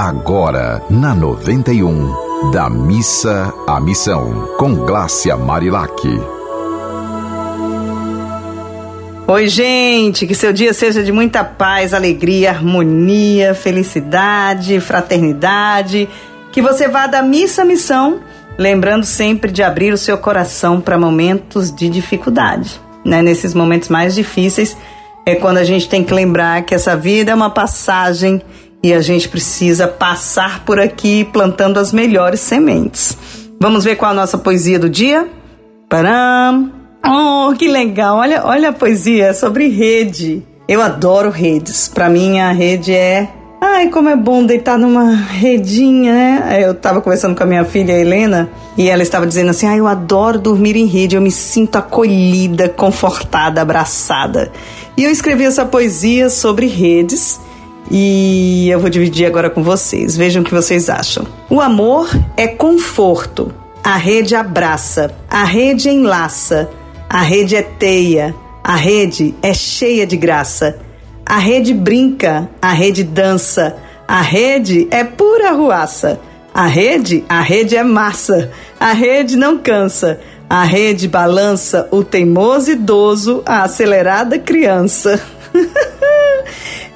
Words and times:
Agora, 0.00 0.80
na 0.88 1.12
91, 1.12 2.52
da 2.52 2.70
missa 2.70 3.52
à 3.66 3.80
missão, 3.80 4.48
com 4.56 4.72
Glácia 4.72 5.36
Marilac. 5.36 5.92
Oi, 9.26 9.48
gente, 9.48 10.24
que 10.24 10.36
seu 10.36 10.52
dia 10.52 10.72
seja 10.72 11.02
de 11.02 11.10
muita 11.10 11.42
paz, 11.42 11.92
alegria, 11.92 12.50
harmonia, 12.50 13.54
felicidade, 13.54 14.78
fraternidade. 14.78 16.08
Que 16.52 16.62
você 16.62 16.86
vá 16.86 17.08
da 17.08 17.20
missa 17.20 17.62
à 17.62 17.64
missão, 17.64 18.20
lembrando 18.56 19.04
sempre 19.04 19.50
de 19.50 19.64
abrir 19.64 19.92
o 19.92 19.98
seu 19.98 20.16
coração 20.16 20.80
para 20.80 20.96
momentos 20.96 21.74
de 21.74 21.88
dificuldade. 21.88 22.80
Né? 23.04 23.20
Nesses 23.20 23.52
momentos 23.52 23.88
mais 23.88 24.14
difíceis 24.14 24.76
é 25.26 25.34
quando 25.34 25.58
a 25.58 25.64
gente 25.64 25.88
tem 25.88 26.04
que 26.04 26.14
lembrar 26.14 26.62
que 26.62 26.72
essa 26.72 26.96
vida 26.96 27.32
é 27.32 27.34
uma 27.34 27.50
passagem 27.50 28.40
e 28.82 28.92
a 28.92 29.00
gente 29.00 29.28
precisa 29.28 29.88
passar 29.88 30.64
por 30.64 30.78
aqui 30.78 31.24
plantando 31.24 31.78
as 31.78 31.92
melhores 31.92 32.40
sementes. 32.40 33.16
Vamos 33.60 33.84
ver 33.84 33.96
qual 33.96 34.12
a 34.12 34.14
nossa 34.14 34.38
poesia 34.38 34.78
do 34.78 34.88
dia? 34.88 35.28
Param! 35.88 36.72
Oh, 37.04 37.52
que 37.56 37.66
legal! 37.68 38.18
Olha, 38.18 38.44
olha 38.44 38.68
a 38.68 38.72
poesia 38.72 39.26
é 39.26 39.32
sobre 39.32 39.68
rede. 39.68 40.42
Eu 40.68 40.80
adoro 40.80 41.30
redes. 41.30 41.88
Para 41.88 42.08
mim, 42.08 42.38
a 42.38 42.52
rede 42.52 42.94
é. 42.94 43.28
Ai, 43.60 43.88
como 43.88 44.08
é 44.08 44.14
bom 44.14 44.44
deitar 44.44 44.78
numa 44.78 45.14
redinha, 45.14 46.12
né? 46.12 46.58
Eu 46.62 46.74
tava 46.74 47.00
conversando 47.00 47.34
com 47.34 47.42
a 47.42 47.46
minha 47.46 47.64
filha 47.64 47.92
Helena 47.92 48.48
e 48.76 48.88
ela 48.88 49.02
estava 49.02 49.26
dizendo 49.26 49.50
assim: 49.50 49.66
Ai, 49.66 49.80
eu 49.80 49.88
adoro 49.88 50.38
dormir 50.38 50.76
em 50.76 50.86
rede, 50.86 51.16
eu 51.16 51.22
me 51.22 51.32
sinto 51.32 51.76
acolhida, 51.76 52.68
confortada, 52.68 53.60
abraçada. 53.60 54.52
E 54.96 55.02
eu 55.02 55.10
escrevi 55.10 55.44
essa 55.44 55.64
poesia 55.64 56.28
sobre 56.30 56.66
redes 56.66 57.40
e 57.90 58.68
eu 58.70 58.80
vou 58.80 58.90
dividir 58.90 59.26
agora 59.26 59.48
com 59.48 59.62
vocês. 59.62 60.16
Vejam 60.16 60.42
o 60.42 60.44
que 60.44 60.54
vocês 60.54 60.88
acham. 60.88 61.26
O 61.48 61.60
amor 61.60 62.10
é 62.36 62.46
conforto. 62.46 63.52
A 63.82 63.96
rede 63.96 64.34
abraça, 64.34 65.14
a 65.30 65.44
rede 65.44 65.88
enlaça, 65.88 66.68
a 67.08 67.22
rede 67.22 67.56
é 67.56 67.62
teia, 67.62 68.34
a 68.62 68.76
rede 68.76 69.34
é 69.40 69.54
cheia 69.54 70.06
de 70.06 70.16
graça. 70.16 70.78
A 71.24 71.38
rede 71.38 71.72
brinca, 71.72 72.48
a 72.60 72.72
rede 72.72 73.04
dança, 73.04 73.76
a 74.06 74.20
rede 74.20 74.88
é 74.90 75.04
pura 75.04 75.52
ruaça. 75.52 76.20
A 76.52 76.66
rede, 76.66 77.24
a 77.28 77.40
rede 77.40 77.76
é 77.76 77.84
massa, 77.84 78.50
a 78.80 78.92
rede 78.92 79.36
não 79.36 79.58
cansa. 79.58 80.18
A 80.50 80.64
rede 80.64 81.06
balança 81.06 81.86
o 81.90 82.02
teimoso 82.02 82.72
idoso, 82.72 83.42
a 83.46 83.62
acelerada 83.62 84.38
criança. 84.38 85.20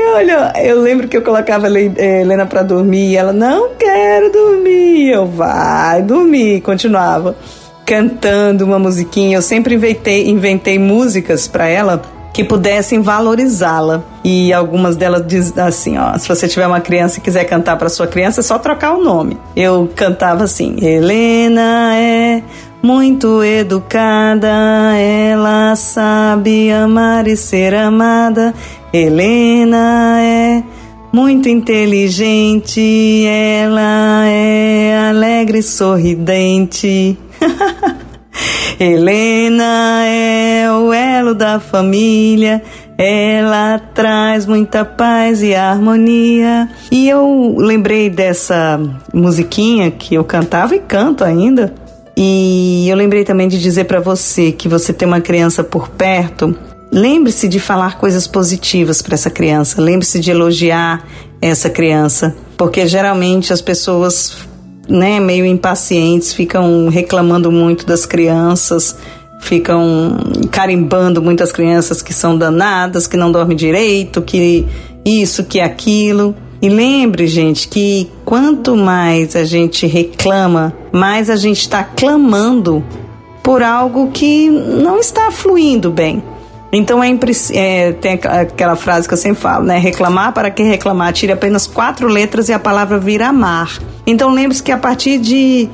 olha, 0.00 0.52
eu 0.56 0.80
lembro 0.80 1.06
que 1.06 1.16
eu 1.16 1.22
colocava 1.22 1.68
Helena 1.68 2.46
para 2.46 2.62
dormir 2.62 3.12
e 3.12 3.16
ela, 3.16 3.32
não 3.32 3.70
quero 3.78 4.32
dormir. 4.32 5.12
Eu, 5.12 5.26
vai 5.26 6.02
dormir. 6.02 6.60
Continuava 6.62 7.36
cantando 7.84 8.64
uma 8.64 8.78
musiquinha. 8.78 9.36
Eu 9.36 9.42
sempre 9.42 9.74
inventei, 9.74 10.28
inventei 10.28 10.78
músicas 10.78 11.46
para 11.46 11.68
ela 11.68 12.02
que 12.34 12.42
pudessem 12.42 13.00
valorizá-la. 13.00 14.02
E 14.24 14.52
algumas 14.52 14.96
delas 14.96 15.24
dizem 15.26 15.62
assim, 15.62 15.96
ó, 15.96 16.18
se 16.18 16.28
você 16.28 16.48
tiver 16.48 16.66
uma 16.66 16.80
criança 16.80 17.18
e 17.18 17.22
quiser 17.22 17.44
cantar 17.44 17.78
para 17.78 17.88
sua 17.88 18.08
criança, 18.08 18.40
é 18.40 18.42
só 18.42 18.58
trocar 18.58 18.94
o 18.94 19.02
nome. 19.02 19.38
Eu 19.54 19.88
cantava 19.94 20.42
assim: 20.44 20.76
Helena 20.84 21.94
é 21.94 22.42
muito 22.82 23.42
educada, 23.42 24.48
ela 24.98 25.76
sabe 25.76 26.72
amar 26.72 27.28
e 27.28 27.36
ser 27.36 27.72
amada. 27.72 28.52
Helena 28.92 30.20
é 30.20 30.62
muito 31.12 31.48
inteligente, 31.48 33.24
ela 33.26 34.26
é 34.26 35.08
alegre 35.10 35.60
e 35.60 35.62
sorridente. 35.62 37.16
Helena 38.78 40.04
é 40.06 40.70
o 40.70 40.92
elo 40.92 41.34
da 41.34 41.60
família, 41.60 42.62
ela 42.98 43.78
traz 43.78 44.46
muita 44.46 44.84
paz 44.84 45.42
e 45.42 45.54
harmonia. 45.54 46.68
E 46.90 47.08
eu 47.08 47.54
lembrei 47.58 48.10
dessa 48.10 48.80
musiquinha 49.12 49.90
que 49.90 50.14
eu 50.14 50.24
cantava 50.24 50.74
e 50.74 50.80
canto 50.80 51.24
ainda. 51.24 51.72
E 52.16 52.86
eu 52.88 52.96
lembrei 52.96 53.24
também 53.24 53.48
de 53.48 53.60
dizer 53.60 53.84
para 53.84 54.00
você 54.00 54.52
que 54.52 54.68
você 54.68 54.92
tem 54.92 55.06
uma 55.06 55.20
criança 55.20 55.64
por 55.64 55.88
perto 55.88 56.56
Lembre-se 56.94 57.48
de 57.48 57.58
falar 57.58 57.98
coisas 57.98 58.24
positivas 58.24 59.02
para 59.02 59.14
essa 59.14 59.28
criança, 59.28 59.82
lembre-se 59.82 60.20
de 60.20 60.30
elogiar 60.30 61.04
essa 61.42 61.68
criança, 61.68 62.36
porque 62.56 62.86
geralmente 62.86 63.52
as 63.52 63.60
pessoas, 63.60 64.36
né, 64.88 65.20
meio 65.20 65.44
impacientes, 65.44 66.32
ficam 66.32 66.88
reclamando 66.88 67.50
muito 67.50 67.86
das 67.86 68.04
crianças, 68.04 68.96
ficam 69.40 70.16
carimbando 70.50 71.22
muitas 71.22 71.52
crianças 71.52 72.02
que 72.02 72.12
são 72.12 72.36
danadas, 72.36 73.06
que 73.06 73.16
não 73.16 73.30
dormem 73.30 73.56
direito, 73.56 74.22
que 74.22 74.66
isso, 75.04 75.44
que 75.44 75.60
aquilo. 75.60 76.34
E 76.62 76.68
lembre, 76.68 77.26
gente, 77.26 77.68
que 77.68 78.10
quanto 78.24 78.74
mais 78.74 79.36
a 79.36 79.44
gente 79.44 79.86
reclama, 79.86 80.72
mais 80.90 81.28
a 81.28 81.36
gente 81.36 81.60
está 81.60 81.84
clamando 81.84 82.82
por 83.42 83.62
algo 83.62 84.10
que 84.10 84.48
não 84.48 84.98
está 84.98 85.30
fluindo 85.30 85.90
bem. 85.90 86.22
Então 86.76 87.02
é, 87.02 87.16
é, 87.52 87.92
tem 87.92 88.12
aquela 88.14 88.74
frase 88.74 89.06
que 89.06 89.14
eu 89.14 89.18
sempre 89.18 89.40
falo, 89.40 89.64
né? 89.64 89.78
Reclamar 89.78 90.32
para 90.32 90.50
que 90.50 90.62
reclamar? 90.62 91.12
Tire 91.12 91.32
apenas 91.32 91.66
quatro 91.66 92.08
letras 92.08 92.48
e 92.48 92.52
a 92.52 92.58
palavra 92.58 92.98
vira 92.98 93.28
amar. 93.28 93.78
Então 94.06 94.32
lembre-se 94.32 94.62
que 94.62 94.72
a 94.72 94.78
partir 94.78 95.18
de, 95.18 95.68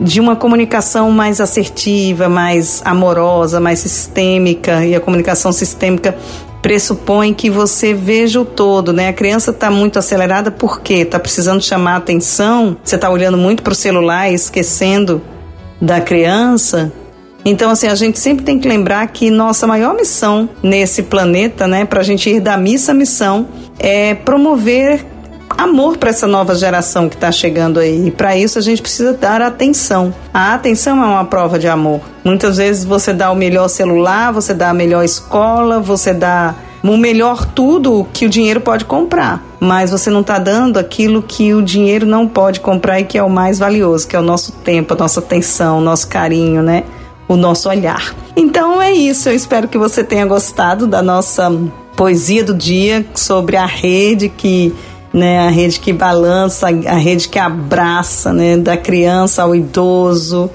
de 0.00 0.20
uma 0.20 0.34
comunicação 0.34 1.10
mais 1.10 1.40
assertiva, 1.40 2.28
mais 2.28 2.80
amorosa, 2.84 3.60
mais 3.60 3.80
sistêmica, 3.80 4.84
e 4.86 4.94
a 4.94 5.00
comunicação 5.00 5.52
sistêmica 5.52 6.16
pressupõe 6.62 7.34
que 7.34 7.50
você 7.50 7.92
veja 7.92 8.40
o 8.40 8.44
todo, 8.44 8.92
né? 8.92 9.08
A 9.08 9.12
criança 9.12 9.50
está 9.50 9.70
muito 9.70 9.98
acelerada 9.98 10.50
porque 10.50 10.94
está 10.94 11.18
precisando 11.18 11.60
chamar 11.60 11.96
atenção, 11.96 12.76
você 12.82 12.94
está 12.94 13.10
olhando 13.10 13.36
muito 13.36 13.62
para 13.62 13.72
o 13.72 13.76
celular 13.76 14.30
e 14.30 14.34
esquecendo 14.34 15.20
da 15.80 16.00
criança, 16.00 16.92
então, 17.44 17.70
assim, 17.70 17.88
a 17.88 17.94
gente 17.94 18.18
sempre 18.18 18.44
tem 18.44 18.58
que 18.58 18.68
lembrar 18.68 19.06
que 19.08 19.30
nossa 19.30 19.66
maior 19.66 19.94
missão 19.94 20.48
nesse 20.62 21.02
planeta, 21.02 21.66
né, 21.66 21.84
para 21.84 22.00
a 22.00 22.04
gente 22.04 22.30
ir 22.30 22.40
da 22.40 22.56
missa 22.56 22.92
à 22.92 22.94
missão, 22.94 23.48
é 23.78 24.14
promover 24.14 25.04
amor 25.58 25.96
para 25.96 26.10
essa 26.10 26.26
nova 26.26 26.54
geração 26.54 27.08
que 27.08 27.14
está 27.14 27.30
chegando 27.30 27.78
aí. 27.78 28.06
E 28.06 28.10
para 28.10 28.36
isso 28.36 28.58
a 28.58 28.62
gente 28.62 28.80
precisa 28.80 29.12
dar 29.12 29.42
atenção. 29.42 30.14
A 30.32 30.54
atenção 30.54 31.02
é 31.02 31.06
uma 31.06 31.24
prova 31.24 31.58
de 31.58 31.68
amor. 31.68 32.00
Muitas 32.24 32.56
vezes 32.56 32.84
você 32.84 33.12
dá 33.12 33.30
o 33.30 33.34
melhor 33.34 33.68
celular, 33.68 34.32
você 34.32 34.54
dá 34.54 34.70
a 34.70 34.74
melhor 34.74 35.04
escola, 35.04 35.80
você 35.80 36.14
dá 36.14 36.54
o 36.82 36.96
melhor 36.96 37.44
tudo 37.44 38.06
que 38.12 38.26
o 38.26 38.28
dinheiro 38.28 38.60
pode 38.60 38.84
comprar, 38.84 39.40
mas 39.60 39.92
você 39.92 40.10
não 40.10 40.20
está 40.20 40.38
dando 40.38 40.78
aquilo 40.78 41.22
que 41.22 41.54
o 41.54 41.62
dinheiro 41.62 42.04
não 42.04 42.26
pode 42.26 42.58
comprar 42.58 42.98
e 42.98 43.04
que 43.04 43.16
é 43.16 43.22
o 43.22 43.30
mais 43.30 43.58
valioso, 43.58 44.08
que 44.08 44.16
é 44.16 44.18
o 44.18 44.22
nosso 44.22 44.50
tempo, 44.50 44.94
a 44.94 44.96
nossa 44.96 45.20
atenção, 45.20 45.78
o 45.78 45.80
nosso 45.80 46.08
carinho, 46.08 46.60
né? 46.60 46.82
O 47.32 47.36
nosso 47.36 47.68
olhar. 47.68 48.14
Então 48.36 48.80
é 48.80 48.92
isso, 48.92 49.28
eu 49.28 49.34
espero 49.34 49.68
que 49.68 49.78
você 49.78 50.04
tenha 50.04 50.26
gostado 50.26 50.86
da 50.86 51.02
nossa 51.02 51.50
poesia 51.96 52.42
do 52.44 52.54
dia 52.54 53.04
sobre 53.14 53.56
a 53.56 53.66
rede 53.66 54.28
que 54.28 54.74
né, 55.12 55.40
a 55.40 55.50
rede 55.50 55.78
que 55.78 55.92
balança, 55.92 56.68
a 56.68 56.94
rede 56.94 57.28
que 57.28 57.38
abraça, 57.38 58.32
né, 58.32 58.56
da 58.56 58.78
criança 58.78 59.42
ao 59.42 59.54
idoso. 59.54 60.50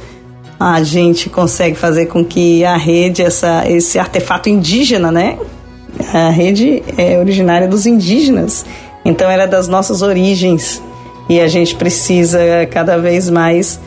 A 0.59 0.81
gente 0.81 1.29
consegue 1.29 1.75
fazer 1.75 2.07
com 2.07 2.25
que 2.25 2.66
a 2.66 2.75
rede, 2.75 3.21
essa, 3.21 3.69
esse 3.69 3.99
artefato 3.99 4.49
indígena, 4.49 5.11
né? 5.11 5.37
A 6.11 6.29
rede 6.29 6.81
é 6.97 7.19
originária 7.19 7.67
dos 7.67 7.85
indígenas, 7.85 8.66
então 9.05 9.29
era 9.29 9.45
das 9.45 9.67
nossas 9.67 10.01
origens 10.01 10.81
e 11.29 11.40
a 11.40 11.47
gente 11.47 11.75
precisa 11.75 12.40
cada 12.72 12.97
vez 12.97 13.29
mais 13.29 13.79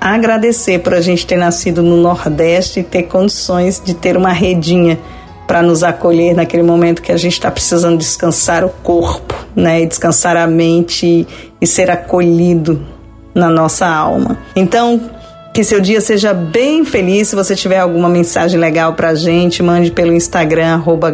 agradecer 0.00 0.80
por 0.80 0.94
a 0.94 1.00
gente 1.00 1.26
ter 1.26 1.36
nascido 1.36 1.82
no 1.82 1.96
Nordeste 1.96 2.80
e 2.80 2.82
ter 2.82 3.04
condições 3.04 3.82
de 3.84 3.94
ter 3.94 4.16
uma 4.16 4.32
redinha 4.32 4.98
para 5.46 5.62
nos 5.62 5.82
acolher 5.82 6.34
naquele 6.34 6.62
momento 6.62 7.00
que 7.00 7.10
a 7.10 7.16
gente 7.16 7.32
está 7.32 7.50
precisando 7.50 7.96
descansar 7.96 8.64
o 8.64 8.68
corpo, 8.68 9.34
né, 9.56 9.80
e 9.82 9.86
descansar 9.86 10.36
a 10.36 10.46
mente 10.46 11.26
e 11.60 11.66
ser 11.66 11.90
acolhido 11.90 12.86
na 13.34 13.48
nossa 13.48 13.86
alma. 13.86 14.36
Então, 14.54 15.10
que 15.54 15.64
seu 15.64 15.80
dia 15.80 16.00
seja 16.00 16.34
bem 16.34 16.84
feliz. 16.84 17.28
Se 17.28 17.36
você 17.36 17.56
tiver 17.56 17.78
alguma 17.78 18.08
mensagem 18.08 18.60
legal 18.60 18.92
para 18.92 19.08
a 19.08 19.14
gente, 19.14 19.62
mande 19.62 19.90
pelo 19.90 20.12
Instagram, 20.12 20.74
arroba 20.74 21.12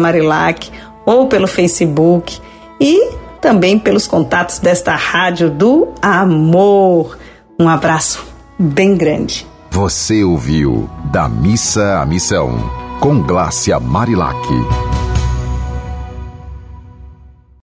Marilac, 0.00 0.70
ou 1.04 1.28
pelo 1.28 1.46
Facebook 1.46 2.40
e 2.80 3.10
também 3.40 3.78
pelos 3.78 4.06
contatos 4.06 4.58
desta 4.58 4.94
Rádio 4.94 5.50
do 5.50 5.88
Amor. 6.00 7.18
Um 7.58 7.68
abraço 7.68 8.24
bem 8.58 8.96
grande. 8.96 9.46
Você 9.70 10.24
ouviu 10.24 10.88
Da 11.12 11.28
Missa 11.28 12.00
à 12.00 12.06
Missão, 12.06 12.58
com 13.00 13.20
Glácia 13.20 13.78
Marilac. 13.78 14.36